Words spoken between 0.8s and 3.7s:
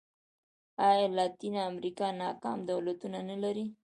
ایا لاتینه امریکا ناکام دولتونه نه لري.